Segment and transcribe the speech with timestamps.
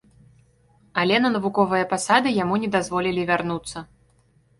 [1.01, 3.85] Але на навуковыя пасады яму не дазволілі вярнуцца.